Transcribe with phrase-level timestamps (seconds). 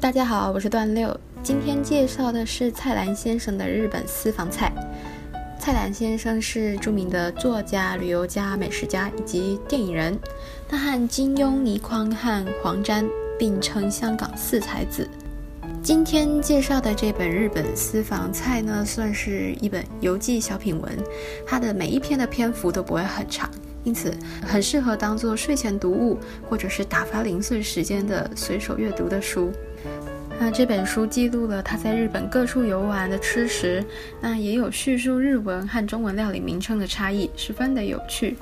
[0.00, 1.14] 大家好，我是段六。
[1.42, 4.72] 今天介绍的是蔡澜先生的日本私房菜。
[5.58, 10.16] 蔡澜先生是著名的作家、旅游家、美食家以及电影人。
[10.68, 13.04] 他和金庸、倪匡和黄沾
[13.36, 15.06] 并称香港四才子。
[15.82, 20.96] 今天介绍的这本日本私房菜呢，算是一本游记小品文。
[21.44, 23.50] 它的每一篇的篇幅都不会很长，
[23.88, 24.12] 因此
[24.46, 29.50] 很适合当做睡前读物，或者是打发零碎时间的随手阅读的书。
[30.38, 33.82] 那这本书记录了他在日本各处游玩的吃食，
[34.20, 38.36] 那也有叙述日文和中文料理名称的差异，十分的有趣。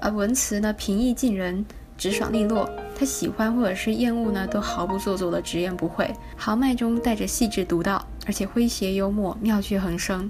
[0.00, 1.64] 而文词呢平易近人，
[1.96, 2.68] 直爽利落。
[2.98, 10.28] 他喜欢或者是厌恶呢，都毫不做作的直言不讳，豪迈中带着细致独到，而且诙谐幽默，妙趣横生。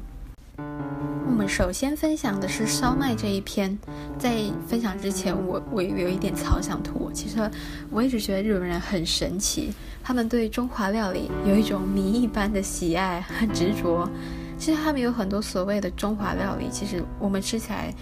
[1.33, 3.77] 我们首先分享的是烧麦这一篇。
[4.19, 4.37] 在
[4.69, 7.11] 分享之前，我我有一点草想图。
[7.11, 7.51] 其实
[7.91, 9.73] 我一直觉得日本人很神奇，
[10.05, 14.07] 他们对中华料理有一种迷一般的喜爱和执着。
[14.59, 17.95] 其实他们有很多所谓的中华料理，其实我们吃起来，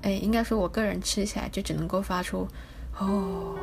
[0.00, 2.48] 哎，应该说我个人吃起来就只能够发出
[2.98, 3.54] 哦。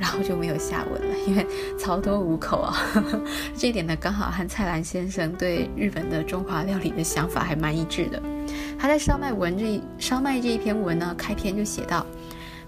[0.00, 1.46] 然后就没有下文了， 因为
[1.78, 2.74] 槽多无口啊。
[3.54, 8.20] 这一点呢，刚好和蔡澜先生对日本的中华料理的想法还蛮一致的。
[8.78, 12.06] 他在烧麦文这烧麦这一篇文呢，开篇就写到：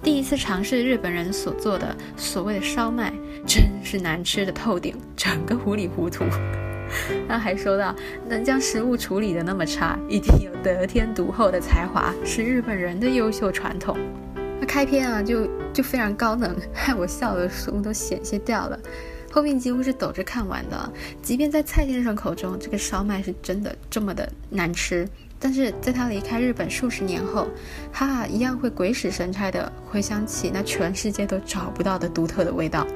[0.03, 3.10] 第一次尝试日本人所做的所谓的烧麦，
[3.47, 6.25] 真是难吃的透顶，整个糊里糊涂。
[7.27, 7.97] 他还说到，
[8.28, 13.97] 能将食物处理的那么差，一定有得天独厚的才华，是日本人的优秀传统。
[14.73, 18.78] 开篇啊，就就非常高冷， 害我笑的书都险些掉了。
[19.31, 20.92] 后面几乎是抖着看完的。
[21.20, 25.06] 即便在蔡先生口中，这个烧麦是真的这么的难吃，
[25.39, 27.48] 但是在他离开日本数十年后，
[27.93, 32.87] 哈哈一样会鬼使神差的回想起那全世界都找不到的独特的味道。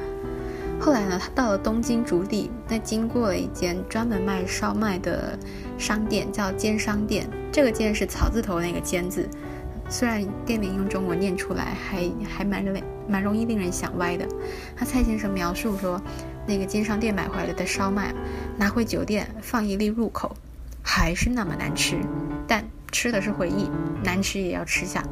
[0.81, 5.39] 后来呢，他到了东京竹地，那经过了一间专门卖烧麦的
[5.77, 7.29] 商店，叫煎商店。
[7.53, 9.29] 这个煎是草字头那个煎字。
[9.89, 14.27] 虽然店名用中文念出来还还蛮容蛮容易令人想歪的，
[14.77, 16.01] 他蔡先生描述说，
[16.47, 18.13] 那个经商店买回来的烧麦，
[18.59, 20.37] 拿回酒店放一粒入口，
[20.83, 21.97] 还是那么难吃。
[22.49, 23.71] 但吃的是回忆，
[24.03, 25.05] 难吃也要吃下。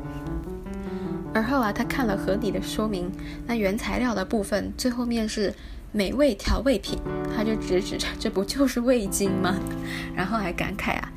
[1.32, 3.10] 而后啊，他看了盒底的说明，
[3.46, 5.54] 那原材料的部分最后面是
[5.92, 6.98] 美味调味品，
[7.36, 9.54] 他就直指这不就是味精吗？
[10.14, 11.12] 然后还感慨啊，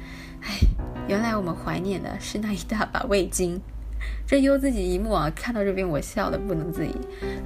[1.08, 3.60] 原来我们怀念的是那一大把味精，
[4.28, 6.94] 这悠自己一幕啊，看到这边我笑得不能自已。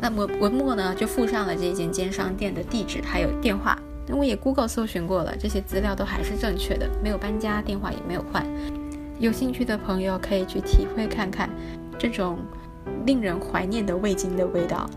[0.01, 3.77] 那么文末呢就附上了这间奸商店的地址还有电话，
[4.07, 8.45] 那我也 Google 搜寻过了，这些资料都还是正确的，没有搬家，电话也没有换。
[9.19, 11.47] 有兴趣的朋友可以去体会看看
[11.99, 12.39] 这种
[13.05, 14.89] 令人怀念的味精的味道。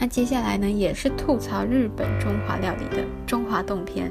[0.00, 4.10] 那接下来呢，也是吐槽日本中华料理的中华洞篇。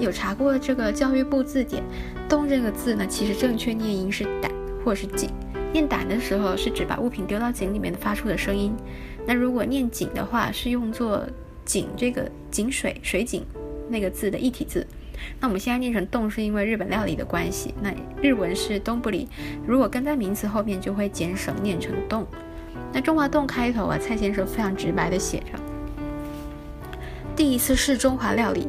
[0.00, 1.82] 有查过这个教育部字典
[2.26, 4.50] ，“洞”这个字呢，其实正确念音是“胆”
[4.82, 5.28] 或是“井”。
[5.74, 8.74] 念“胆”的时候是指把物品丢到井里面发出的声音。
[9.26, 11.22] 那如果念“井”的话，是用作
[11.66, 13.44] “井”这个井水水井
[13.90, 14.86] 那个字的一体字。
[15.38, 17.74] 那我们现在念成“洞”，是因为日本料理的关系。
[17.82, 17.92] 那
[18.22, 19.28] 日文是“东不里”，
[19.68, 22.26] 如果跟在名词后面，就会减省念成“洞”。
[22.92, 25.58] 那中华洞开头啊，蔡先生非常直白的写着
[27.36, 28.68] ：“第一次试中华料理，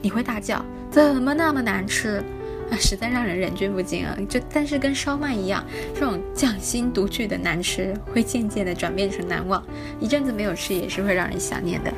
[0.00, 2.22] 你会大叫怎么那么难吃
[2.70, 4.16] 啊， 实在让人忍俊不禁啊！
[4.28, 5.62] 就但是跟烧麦一样，
[5.94, 9.62] 这种匠心独具的难吃，会渐渐的转变成难忘，
[10.00, 11.92] 一阵子没有吃也是会让人想念的。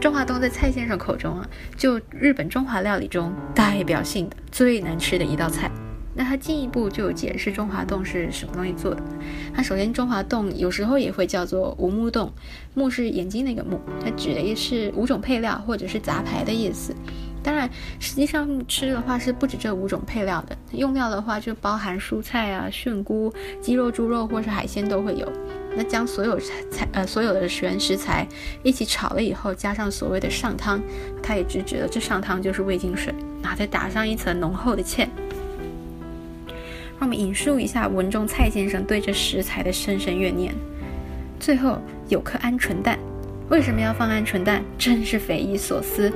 [0.00, 1.48] 中华洞在蔡先生口中啊，
[1.78, 5.70] 就日本中华料理中代表性的最难吃的一道菜。”
[6.14, 9.02] 那他进一步就解释中华冻是什么东西做的。
[9.54, 12.32] 它首先中华冻有时候也会叫做无目冻，
[12.74, 16.94] 目是眼睛那个目，它指的也是五种配料或者是杂牌的意思。
[17.42, 17.68] 当然，
[18.00, 23.30] 实际上吃的话是不止这五种配料的，用料的话就包含蔬菜啊、菌菇、
[23.60, 25.30] 鸡肉、猪肉或是海鲜都会有。
[25.76, 28.26] 那将所有材呃所有的原食材
[28.62, 30.80] 一起炒了以后，加上所谓的上汤，
[31.22, 33.12] 它也直指了这上汤就是味精水，
[33.42, 35.06] 然后再打上一层浓厚的芡。
[36.98, 40.54] 让我们引述一下文中蔡先生对这食材的深深怨念。
[41.40, 42.98] 最后有颗鹌鹑蛋，
[43.50, 44.62] 为什么要放鹌鹑蛋？
[44.78, 46.12] 真是匪夷所思。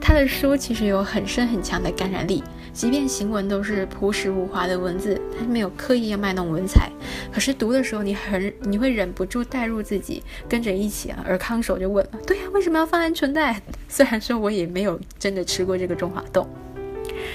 [0.00, 2.44] 他的书其实有很深很强的感染力，
[2.74, 6.90] 即便行文都是朴实无华的文字，他没有刻意要卖弄文采，
[7.32, 11.24] 可是读的时候你很你会忍不住带入自己，跟着一起啊。
[11.26, 13.60] 而康手就问了：对呀，为什么要放鹌鹑蛋？
[13.88, 16.46] 虽然说我也没有真的吃过这个中华豆。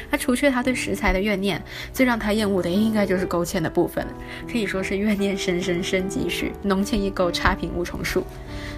[0.10, 1.62] 他除却他对食材的怨念，
[1.94, 4.06] 最让他厌恶的应该就是勾芡的部分，
[4.52, 8.26] 可以说是怨念深深深几许，浓芡一勾差评无重数。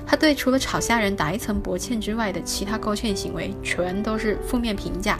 [0.05, 5.17] 他对除了炒虾仁打一层薄芡之外的其他勾芡行为，全都是负面评价。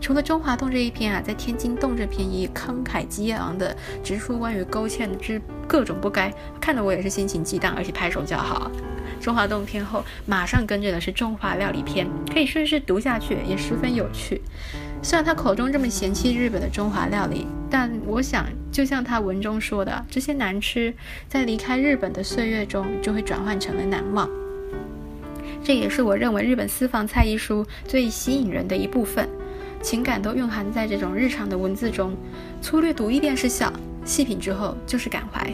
[0.00, 8.70] 除了中华洞这一篇啊，在天津洞这篇也慷慨激昂的直出关于勾芡之各种不该，看得我也是心情激荡，而且拍手叫好。
[9.20, 14.40] 中华洞天后，马上跟着的是中华料理篇，可以顺势读下去，也十分有趣。
[15.02, 20.92] 虽然他口中这么嫌弃日本的中华料理，但我想，就像他文中说的，这些难吃，
[21.28, 24.28] 在离开日本的岁月中，就会转换成了难忘。
[25.62, 29.28] 这也是我认为《日本私房菜》一书最吸引人的一部分。
[29.80, 32.16] 情感都蕴含在这种日常的文字中，
[32.60, 33.72] 粗略读一遍是笑，
[34.04, 35.52] 细品之后就是感怀。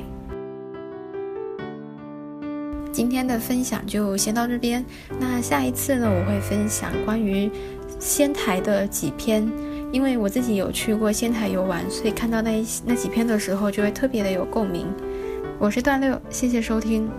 [2.95, 4.85] 今天的分享就先到这边，
[5.19, 7.51] 那下一次呢，我会分享关于
[7.99, 9.45] 仙台的几篇，
[9.91, 14.87] 因为我自己有去过仙台游玩，所以看到那那几篇的时候就会特别的有共鸣。
[15.59, 17.11] 我是段六，谢谢收听。